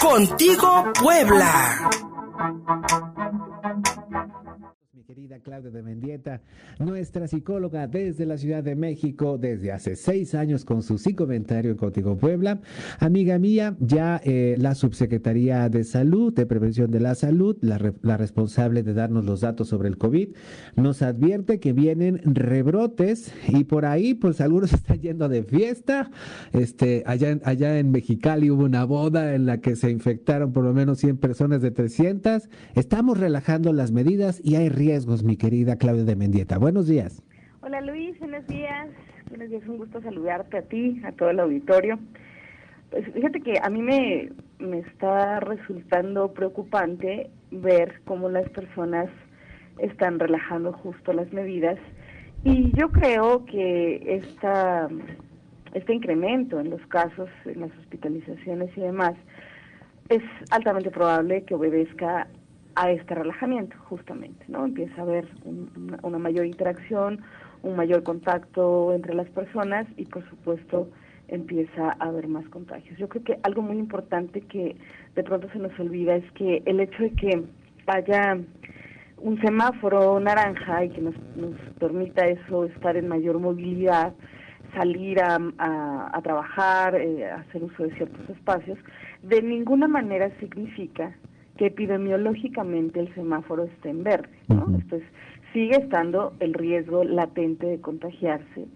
[0.00, 1.90] Contigo Puebla.
[5.18, 6.42] Querida Claudia de Mendieta,
[6.78, 11.72] nuestra psicóloga desde la Ciudad de México desde hace seis años con su sí comentario
[11.72, 12.60] en Contigo Puebla.
[13.00, 17.78] Amiga mía, ya eh, la Subsecretaría de Salud, de Prevención de la Salud, la,
[18.16, 20.36] responsable de darnos los datos sobre el COVID,
[20.76, 26.12] nos advierte que vienen rebrotes y por ahí pues algunos están yendo de fiesta.
[26.52, 30.72] Este, allá, allá en Mexicali hubo una boda en la que se infectaron por lo
[30.72, 32.48] menos 100 personas de 300.
[32.76, 36.58] Estamos relajando las medidas y hay riesgo mi querida Claudia de Mendieta.
[36.58, 37.22] Buenos días.
[37.62, 38.88] Hola Luis, buenos días.
[39.30, 41.98] Buenos días, un gusto saludarte a ti, a todo el auditorio.
[42.90, 49.08] Pues fíjate que a mí me, me está resultando preocupante ver cómo las personas
[49.78, 51.78] están relajando justo las medidas
[52.44, 54.88] y yo creo que esta,
[55.72, 59.14] este incremento en los casos, en las hospitalizaciones y demás,
[60.10, 62.28] es altamente probable que obedezca
[62.78, 64.64] a este relajamiento, justamente, ¿no?
[64.64, 67.20] Empieza a haber una, mayor interacción,
[67.64, 70.88] un mayor contacto entre las personas y, por supuesto,
[71.26, 72.96] empieza a haber más contagios.
[72.96, 74.76] Yo creo que algo muy importante que
[75.16, 77.42] de pronto se nos olvida es que el hecho de que
[77.88, 78.38] haya
[79.16, 81.16] un semáforo naranja y que nos,
[81.80, 84.14] permita eso estar en mayor movilidad,
[84.72, 88.78] salir a, a, trabajar, eh, hacer uso de ciertos espacios,
[89.22, 91.12] de ninguna manera significa
[91.58, 94.66] que epidemiológicamente el semáforo esté en verde, ¿no?
[94.68, 95.02] Entonces,
[95.52, 98.66] sigue estando el riesgo latente de contagiarse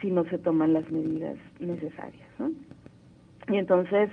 [0.00, 2.50] si no se toman las medidas necesarias, ¿no?
[3.48, 4.08] Y entonces,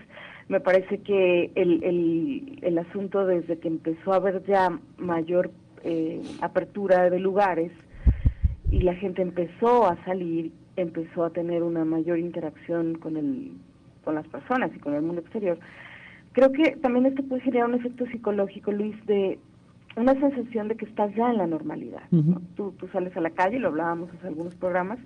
[0.49, 5.51] me parece que el, el, el asunto desde que empezó a haber ya mayor
[5.83, 7.71] eh, apertura de lugares
[8.69, 13.53] y la gente empezó a salir, empezó a tener una mayor interacción con el
[14.03, 15.59] con las personas y con el mundo exterior,
[16.33, 19.39] Creo que también esto puede generar un efecto psicológico, Luis, de
[19.97, 22.03] una sensación de que estás ya en la normalidad.
[22.55, 24.99] tú, tú, sales a la calle, lo hablábamos en algunos programas,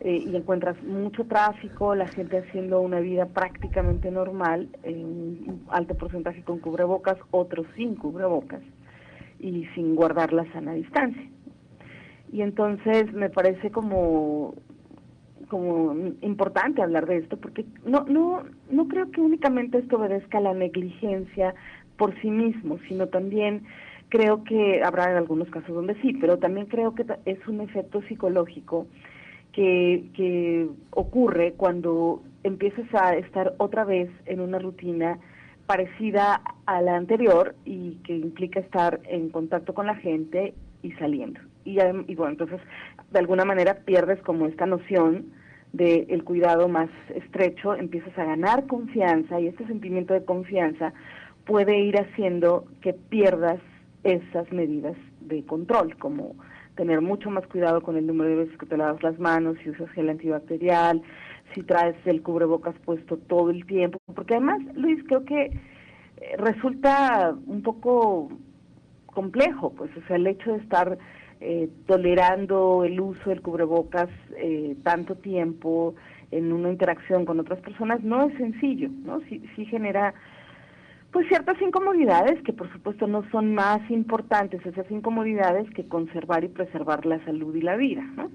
[0.00, 6.42] eh, y encuentras mucho tráfico, la gente haciendo una vida prácticamente normal, un alto porcentaje
[6.42, 8.62] con cubrebocas, otros sin cubrebocas
[9.38, 11.28] y sin guardar la sana distancia.
[12.32, 14.54] Y entonces me parece como
[15.50, 20.42] como importante hablar de esto porque no no no creo que únicamente esto obedezca a
[20.42, 21.54] la negligencia
[21.98, 23.64] por sí mismo, sino también
[24.08, 28.86] creo que habrá algunos casos donde sí, pero también creo que es un efecto psicológico
[29.52, 35.18] que, que ocurre cuando empiezas a estar otra vez en una rutina
[35.66, 41.40] parecida a la anterior y que implica estar en contacto con la gente y saliendo.
[41.64, 42.60] Y, y bueno, entonces
[43.10, 45.26] de alguna manera pierdes como esta noción
[45.72, 50.92] del cuidado más estrecho, empiezas a ganar confianza y este sentimiento de confianza
[51.44, 53.60] puede ir haciendo que pierdas
[54.02, 56.34] esas medidas de control, como
[56.74, 59.70] tener mucho más cuidado con el número de veces que te lavas las manos, si
[59.70, 61.02] usas gel antibacterial,
[61.54, 67.34] si traes el cubrebocas puesto todo el tiempo, porque además, Luis, creo que eh, resulta
[67.46, 68.30] un poco
[69.06, 70.98] complejo, pues, o sea, el hecho de estar
[71.40, 75.94] eh, tolerando el uso del cubrebocas eh, tanto tiempo
[76.30, 79.20] en una interacción con otras personas no es sencillo, ¿no?
[79.28, 80.14] Sí, sí genera
[81.12, 86.48] pues ciertas incomodidades que por supuesto no son más importantes esas incomodidades que conservar y
[86.48, 88.30] preservar la salud y la vida, ¿no?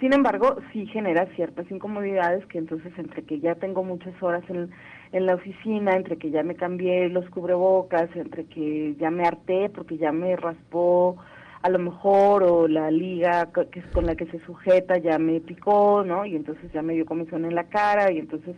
[0.00, 4.70] Sin embargo, sí genera ciertas incomodidades que entonces entre que ya tengo muchas horas en,
[5.12, 9.70] en la oficina, entre que ya me cambié los cubrebocas, entre que ya me harté
[9.70, 11.16] porque ya me raspó
[11.62, 15.40] a lo mejor o la liga que es con la que se sujeta ya me
[15.40, 16.24] picó, ¿no?
[16.24, 18.54] Y entonces ya me dio comisión en la cara y entonces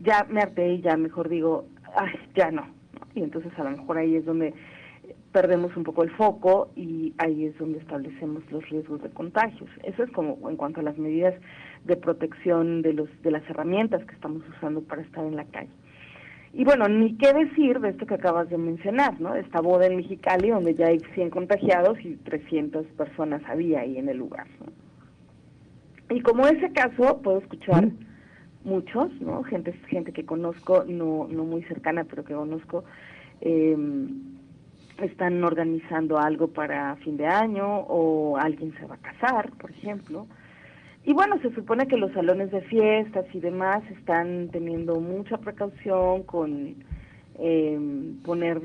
[0.00, 1.66] ya me harté y ya mejor digo,
[1.96, 2.66] ay, ya no.
[3.14, 4.52] Y entonces a lo mejor ahí es donde
[5.32, 9.68] perdemos un poco el foco y ahí es donde establecemos los riesgos de contagios.
[9.82, 11.34] Eso es como en cuanto a las medidas
[11.84, 15.70] de protección de los de las herramientas que estamos usando para estar en la calle.
[16.56, 19.34] Y bueno, ni qué decir de esto que acabas de mencionar, ¿no?
[19.34, 24.08] Esta boda en Mexicali donde ya hay 100 contagiados y 300 personas había ahí en
[24.08, 24.46] el lugar.
[26.10, 27.88] Y como ese caso, puedo escuchar
[28.62, 29.42] muchos, ¿no?
[29.42, 32.84] Gente, gente que conozco, no, no muy cercana, pero que conozco,
[33.40, 33.76] eh,
[35.02, 40.28] están organizando algo para fin de año o alguien se va a casar, por ejemplo
[41.04, 46.22] y bueno, se supone que los salones de fiestas y demás están teniendo mucha precaución
[46.22, 46.76] con
[47.38, 47.78] eh,
[48.24, 48.62] poner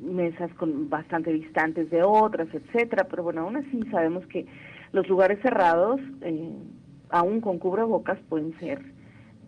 [0.00, 4.46] mesas con bastante distantes de otras, etcétera, pero bueno, aún así sabemos que
[4.92, 6.52] los lugares cerrados, eh,
[7.10, 8.80] aún con cubrebocas, pueden ser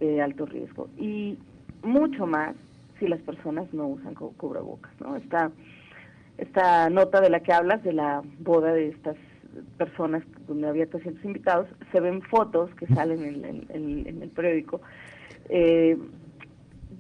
[0.01, 0.89] de alto riesgo.
[0.99, 1.39] Y
[1.83, 2.57] mucho más
[2.99, 5.15] si las personas no usan cubrebocas, ¿no?
[5.17, 5.53] Esta,
[6.39, 9.17] esta nota de la que hablas, de la boda de estas
[9.77, 13.23] personas donde había 300 invitados, se ven fotos que salen
[13.69, 14.81] en, el periódico,
[15.49, 15.97] eh,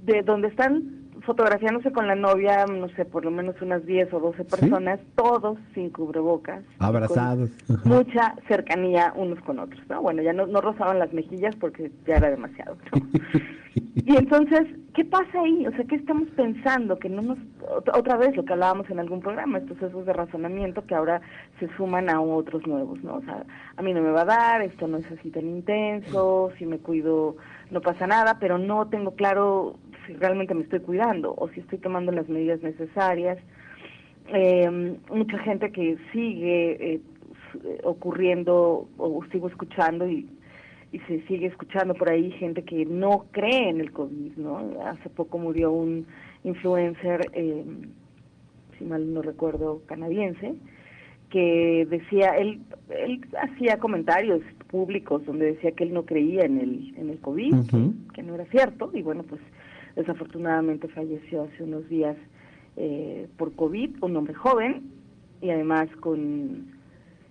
[0.04, 0.95] de donde están
[1.26, 5.58] fotografiándose con la novia, no sé, por lo menos unas 10 o 12 personas, todos
[5.74, 6.62] sin cubrebocas.
[6.78, 7.50] Abrazados.
[7.84, 10.00] Mucha cercanía unos con otros, ¿no?
[10.00, 12.76] Bueno, ya no, no rozaban las mejillas porque ya era demasiado.
[13.74, 14.62] y entonces,
[14.94, 15.66] ¿qué pasa ahí?
[15.66, 16.98] O sea, ¿qué estamos pensando?
[16.98, 17.38] Que no nos,
[17.92, 21.20] otra vez lo que hablábamos en algún programa, estos esos de razonamiento que ahora
[21.58, 23.16] se suman a otros nuevos, ¿no?
[23.16, 23.44] O sea,
[23.76, 26.78] a mí no me va a dar, esto no es así tan intenso, si me
[26.78, 27.36] cuido
[27.70, 29.76] no pasa nada, pero no tengo claro
[30.06, 33.38] si realmente me estoy cuidando o si estoy tomando las medidas necesarias.
[34.28, 37.00] Eh, mucha gente que sigue eh,
[37.84, 40.28] ocurriendo o sigo escuchando y,
[40.92, 44.80] y se sigue escuchando por ahí gente que no cree en el COVID, ¿no?
[44.84, 46.06] Hace poco murió un
[46.44, 47.64] influencer, eh,
[48.78, 50.54] si mal no recuerdo, canadiense,
[51.30, 56.94] que decía, él, él hacía comentarios públicos donde decía que él no creía en el,
[56.96, 57.54] en el COVID,
[58.14, 59.40] que no era cierto, y bueno, pues
[59.96, 62.16] desafortunadamente falleció hace unos días
[62.76, 64.92] eh, por COVID, un hombre joven
[65.40, 66.66] y además con,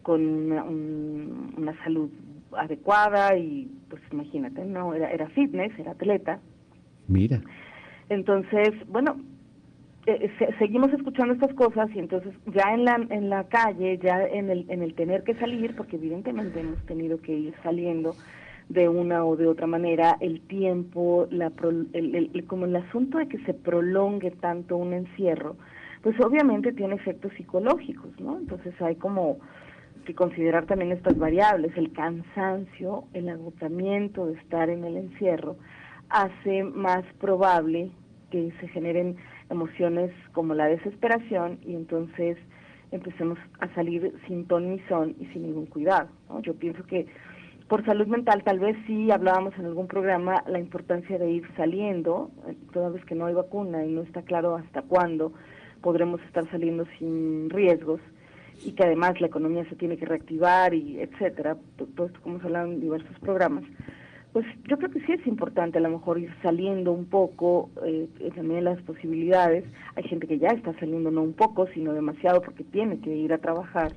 [0.01, 2.09] con una, salud
[2.51, 6.39] adecuada y pues imagínate, no era, era fitness, era atleta.
[7.07, 7.41] Mira.
[8.09, 9.17] Entonces, bueno,
[10.07, 14.49] eh, seguimos escuchando estas cosas y entonces ya en la en la calle, ya en
[14.49, 18.15] el en el tener que salir, porque evidentemente hemos tenido que ir saliendo
[18.69, 21.51] de una o de otra manera el tiempo, la
[21.93, 25.55] el, como el asunto de que se prolongue tanto un encierro,
[26.01, 28.37] pues obviamente tiene efectos psicológicos, ¿no?
[28.37, 29.37] Entonces hay como
[30.05, 35.57] que considerar también estas variables, el cansancio, el agotamiento de estar en el encierro,
[36.09, 37.89] hace más probable
[38.29, 39.17] que se generen
[39.49, 42.37] emociones como la desesperación y entonces
[42.91, 46.09] empecemos a salir sin ton ni son y sin ningún cuidado.
[46.29, 46.41] ¿no?
[46.41, 47.07] Yo pienso que
[47.67, 52.29] por salud mental tal vez sí hablábamos en algún programa la importancia de ir saliendo,
[52.47, 55.33] eh, toda vez que no hay vacuna y no está claro hasta cuándo
[55.81, 58.01] podremos estar saliendo sin riesgos
[58.63, 61.57] y que además la economía se tiene que reactivar y etcétera,
[61.95, 63.63] todo esto como se hablado en diversos programas,
[64.31, 68.07] pues yo creo que sí es importante a lo mejor ir saliendo un poco, eh,
[68.35, 69.63] también las posibilidades,
[69.95, 73.31] hay gente que ya está saliendo no un poco, sino demasiado porque tiene que ir
[73.31, 73.93] a trabajar,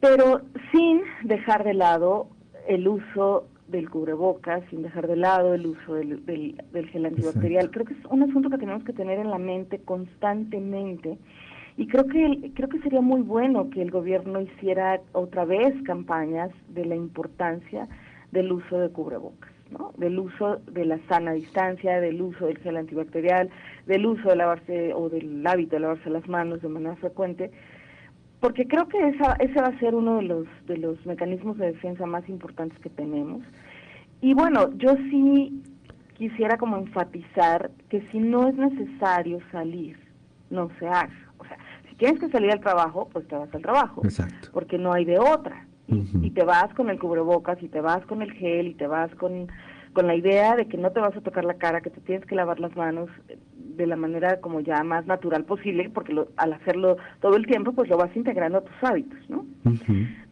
[0.00, 2.28] pero sin dejar de lado
[2.68, 7.70] el uso del cubrebocas, sin dejar de lado el uso del, del, gel antibacterial.
[7.70, 11.18] Creo que es un asunto que tenemos que tener en la mente constantemente
[11.76, 16.50] y creo que creo que sería muy bueno que el gobierno hiciera otra vez campañas
[16.68, 17.88] de la importancia
[18.32, 19.92] del uso de cubrebocas, ¿no?
[19.96, 23.50] Del uso de la sana distancia, del uso del gel antibacterial,
[23.86, 27.50] del uso de lavarse o del hábito de lavarse las manos de manera frecuente
[28.46, 31.72] porque creo que esa, ese va a ser uno de los, de los mecanismos de
[31.72, 33.42] defensa más importantes que tenemos.
[34.20, 35.64] Y bueno, yo sí
[36.16, 39.98] quisiera como enfatizar que si no es necesario salir,
[40.48, 41.10] no se haga.
[41.38, 41.58] O sea,
[41.90, 44.00] si tienes que salir al trabajo, pues te vas al trabajo.
[44.04, 44.50] Exacto.
[44.52, 45.66] Porque no hay de otra.
[45.88, 49.12] Y te vas con el cubrebocas, y te vas con el gel, y te vas
[49.16, 49.48] con,
[49.92, 52.24] con la idea de que no te vas a tocar la cara, que te tienes
[52.26, 53.10] que lavar las manos
[53.76, 57.88] de la manera como ya más natural posible, porque al hacerlo todo el tiempo, pues
[57.88, 59.44] lo vas integrando a tus hábitos, ¿no?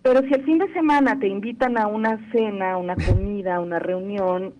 [0.03, 4.53] Pero si el fin de semana te invitan a una cena, una comida, una reunión,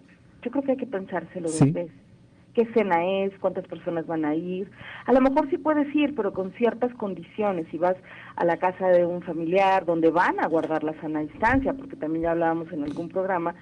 [0.43, 1.93] yo creo que hay que pensárselo dos veces.
[2.55, 3.33] ¿Qué cena es?
[3.41, 4.71] ¿Cuántas personas van a ir?
[5.07, 7.67] A lo mejor sí puedes ir, pero con ciertas condiciones.
[7.73, 7.97] Si vas
[8.37, 12.23] a la casa de un familiar donde van a guardar la sana distancia, porque también
[12.23, 13.57] ya hablábamos en algún programa,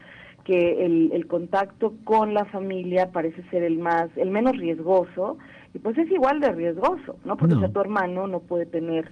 [0.45, 5.39] que el, el, contacto con la familia parece ser el más, el menos riesgoso,
[5.75, 7.37] y pues es igual de riesgoso, ¿no?
[7.37, 9.11] Porque tu hermano no puede tener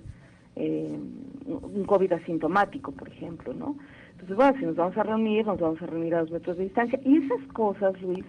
[0.56, 0.98] eh,
[1.46, 3.76] un COVID asintomático, por ejemplo, ¿no?
[4.12, 6.64] Entonces, bueno, si nos vamos a reunir, nos vamos a reunir a dos metros de
[6.64, 8.24] distancia, y esas cosas, Luis,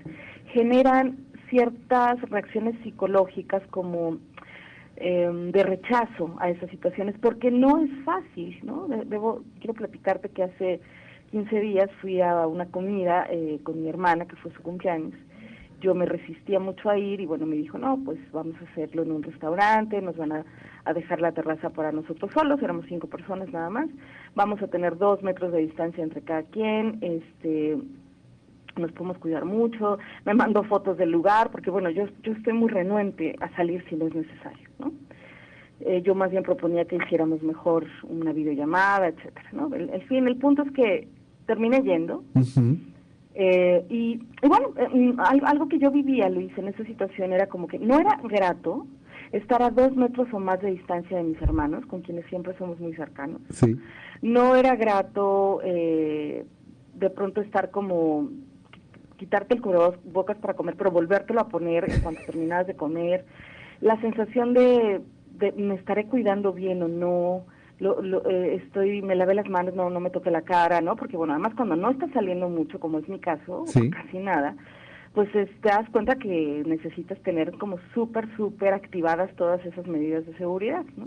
[0.54, 1.18] generan
[1.50, 4.18] ciertas reacciones psicológicas como
[4.96, 8.88] em, de rechazo a esas situaciones, porque no es fácil, ¿no?
[8.88, 10.80] Debo, quiero platicarte que hace
[11.32, 15.14] 15 días fui a una comida eh, con mi hermana, que fue su cumpleaños.
[15.80, 19.04] Yo me resistía mucho a ir y bueno, me dijo, no, pues vamos a hacerlo
[19.04, 20.46] en un restaurante, nos van a,
[20.94, 23.88] dejar la terraza para nosotros solos, éramos cinco personas nada más,
[24.36, 27.78] vamos a tener dos metros de distancia entre cada quien, este
[28.78, 32.70] nos podemos cuidar mucho, me mandó fotos del lugar, porque bueno, yo, yo estoy muy
[32.70, 34.92] renuente a salir si no es necesario, ¿no?
[35.82, 39.74] Eh, yo más bien proponía que hiciéramos mejor una videollamada, etcétera, ¿no?
[39.76, 41.08] El, el fin, el punto es que
[41.46, 42.24] terminé yendo
[43.34, 47.68] Eh, y, bueno, eh, mm, algo que yo vivía, Luis, en esa situación era como
[47.68, 48.88] que no era grato
[49.32, 52.80] estar a dos metros o más de distancia de mis hermanos, con quienes siempre somos
[52.80, 53.42] muy cercanos.
[53.50, 53.78] Sí.
[54.22, 56.46] No era grato eh,
[56.96, 58.30] de pronto estar como
[59.16, 63.26] quitarte el bocas para comer, pero volvértelo a poner en cuanto terminas de comer.
[63.80, 65.02] La sensación de,
[65.38, 67.46] de me estaré cuidando bien o no,
[67.82, 70.96] lo, eh, estoy, me lavé las manos, no, no me toque la cara, ¿no?
[70.96, 74.56] Porque bueno, además cuando no está saliendo mucho, como es mi caso, casi nada,
[75.14, 80.38] pues te das cuenta que necesitas tener como súper, súper activadas todas esas medidas de
[80.38, 81.06] seguridad, ¿no?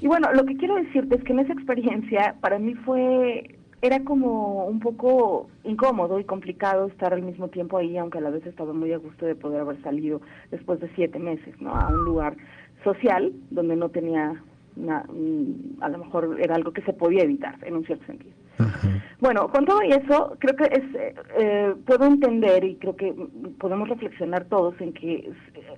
[0.00, 4.02] Y bueno, lo que quiero decirte es que en esa experiencia para mí fue, era
[4.02, 8.44] como un poco incómodo y complicado estar al mismo tiempo ahí, aunque a la vez
[8.46, 11.74] estaba muy a gusto de poder haber salido después de siete meses, ¿no?
[11.74, 12.36] A un lugar
[12.82, 14.42] social donde no tenía
[15.80, 18.34] a lo mejor era algo que se podía evitar en un cierto sentido.
[19.20, 23.14] Bueno, con todo eso, creo que es, eh, eh, puedo entender y creo que
[23.58, 25.30] podemos reflexionar todos en que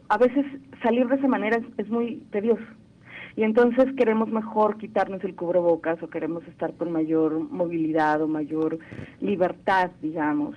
[0.08, 0.44] a veces
[0.82, 2.62] salir de esa manera es, muy tedioso.
[3.36, 8.78] Y entonces queremos mejor quitarnos el cubrebocas o queremos estar con mayor movilidad o mayor
[9.20, 10.54] libertad, digamos.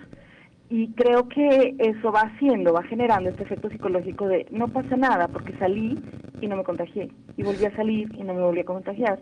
[0.70, 5.28] Y creo que eso va haciendo, va generando este efecto psicológico de no pasa nada
[5.28, 6.00] porque salí
[6.42, 9.20] y no me contagié, y volví a salir y no me volví a contagiar.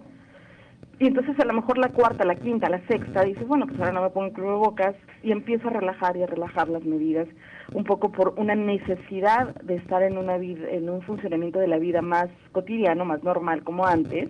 [0.99, 3.91] Y entonces a lo mejor la cuarta, la quinta, la sexta, dices, bueno, pues ahora
[3.91, 7.27] no me pongo bocas y empiezo a relajar y a relajar las medidas,
[7.73, 11.77] un poco por una necesidad de estar en, una vida, en un funcionamiento de la
[11.77, 14.29] vida más cotidiano, más normal como antes,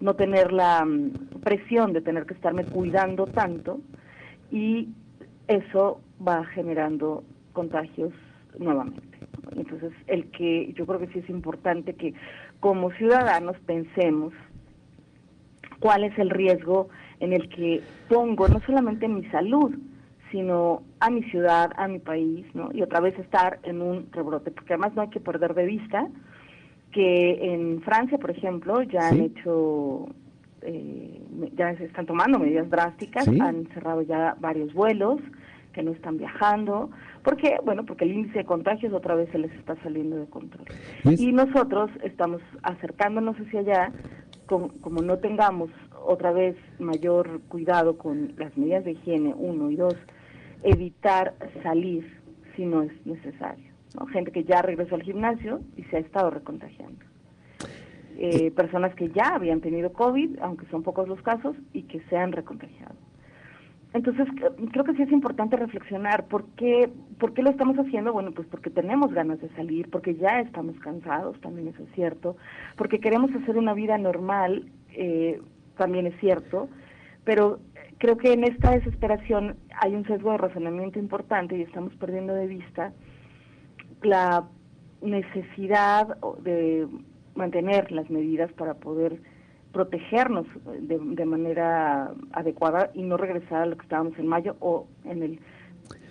[0.00, 3.80] no tener la mm, presión de tener que estarme cuidando tanto
[4.50, 4.90] y
[5.48, 8.12] eso va generando contagios
[8.58, 9.18] nuevamente.
[9.56, 12.14] Entonces, el que yo creo que sí es importante que
[12.60, 14.32] como ciudadanos pensemos
[15.80, 16.88] cuál es el riesgo
[17.20, 19.74] en el que pongo no solamente mi salud,
[20.30, 22.70] sino a mi ciudad, a mi país, ¿no?
[22.72, 26.08] Y otra vez estar en un rebrote, porque además no hay que perder de vista
[26.90, 30.06] que en Francia, por ejemplo, ya han hecho,
[30.62, 31.20] eh,
[31.54, 35.20] ya se están tomando medidas drásticas, han cerrado ya varios vuelos,
[35.74, 36.90] que no están viajando.
[37.22, 37.58] ¿Por qué?
[37.64, 40.66] Bueno, porque el índice de contagios otra vez se les está saliendo de control.
[41.04, 43.92] Y nosotros estamos acercándonos hacia allá,
[44.46, 45.70] como no tengamos
[46.06, 49.96] otra vez mayor cuidado con las medidas de higiene, uno, y dos,
[50.62, 52.22] evitar salir
[52.54, 53.72] si no es necesario.
[54.12, 57.04] Gente que ya regresó al gimnasio y se ha estado recontagiando.
[58.16, 62.16] Eh, personas que ya habían tenido COVID, aunque son pocos los casos, y que se
[62.16, 62.93] han recontagiado.
[63.94, 64.26] Entonces,
[64.72, 68.12] creo que sí es importante reflexionar por qué, por qué lo estamos haciendo.
[68.12, 72.36] Bueno, pues porque tenemos ganas de salir, porque ya estamos cansados, también eso es cierto,
[72.76, 75.40] porque queremos hacer una vida normal, eh,
[75.76, 76.68] también es cierto,
[77.22, 77.60] pero
[77.98, 82.48] creo que en esta desesperación hay un sesgo de razonamiento importante y estamos perdiendo de
[82.48, 82.92] vista
[84.02, 84.44] la
[85.02, 86.88] necesidad de
[87.36, 89.20] mantener las medidas para poder
[89.74, 94.86] protegernos de, de, manera adecuada y no regresar a lo que estábamos en mayo o
[95.04, 95.40] en el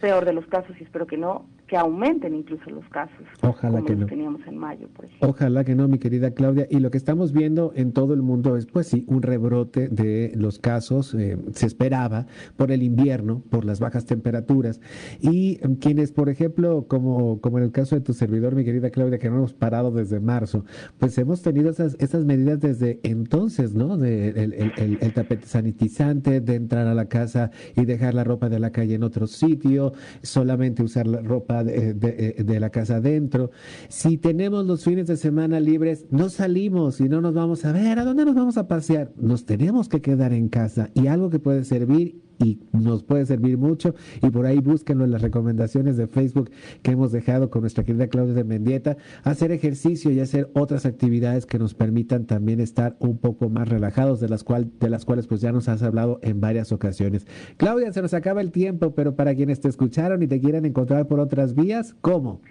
[0.02, 3.26] peor de los casos, y espero que no, que aumenten incluso los casos.
[3.42, 4.06] Ojalá que no.
[4.06, 5.28] teníamos en mayo, por ejemplo.
[5.28, 6.68] Ojalá que no, mi querida Claudia.
[6.70, 10.34] Y lo que estamos viendo en todo el mundo es, pues sí, un rebrote de
[10.36, 11.16] los casos.
[11.16, 12.28] Eh, se esperaba
[12.58, 14.82] por el invierno, por las bajas temperaturas.
[15.20, 18.92] Y em, quienes, por ejemplo, como, como en el caso de tu servidor, mi querida
[18.92, 20.66] Claudia, que no hemos parado desde marzo,
[21.00, 23.98] pues hemos tenido esas, esas medidas desde entonces, ¿no?
[23.98, 28.48] De, el, el, el tapete sanitizante, de entrar a la casa y dejar la ropa
[28.48, 32.98] de la calle en otro sitio, solamente usar la ropa eh, eh, de, la casa
[32.98, 33.52] adentro.
[33.90, 38.00] Si tenemos los fines de semana libres, no salimos y no nos vamos a ver,
[38.00, 39.12] ¿a dónde nos vamos a pasear?
[39.18, 43.58] Nos tenemos que quedar en casa y algo que puede servir y nos puede servir
[43.58, 43.96] mucho.
[44.22, 48.08] Y por ahí búsquenlo en las recomendaciones de Facebook que hemos dejado con nuestra querida
[48.08, 53.18] Claudia de Mendieta, hacer ejercicio y hacer otras actividades que nos permitan también estar un
[53.18, 56.42] poco más relajados, de las, cual, de las cuales pues ya nos has hablado en
[56.42, 57.26] varias ocasiones.
[57.58, 61.08] Claudia, se nos acaba el tiempo, pero para quienes te escucharon y te quieran encontrar
[61.08, 62.42] por otras vías, ¿cómo?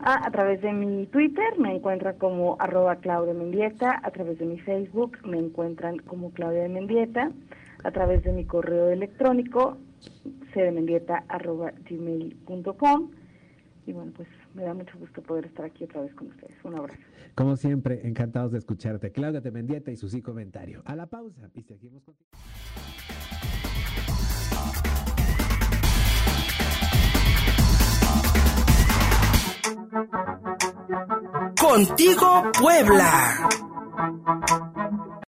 [0.00, 4.44] Ah, a través de mi Twitter me encuentra como arroba Claudia Mendieta, a través de
[4.44, 7.30] mi Facebook me encuentran como Claudia Mendieta
[7.84, 9.78] a través de mi correo electrónico
[10.52, 13.10] cdmendieta.gmail.com
[13.86, 16.56] y bueno, pues me da mucho gusto poder estar aquí otra vez con ustedes.
[16.64, 17.02] Un abrazo.
[17.34, 19.12] Como siempre, encantados de escucharte.
[19.12, 20.80] Claudia de Mendieta y su sí comentario.
[20.86, 22.30] A la pausa y seguimos contigo.
[31.60, 33.50] Contigo Puebla.